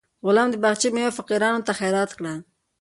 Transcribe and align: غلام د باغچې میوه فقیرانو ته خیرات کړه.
غلام 0.25 0.47
د 0.51 0.55
باغچې 0.63 0.89
میوه 0.95 1.11
فقیرانو 1.19 1.65
ته 1.67 1.71
خیرات 1.79 2.11
کړه. 2.17 2.33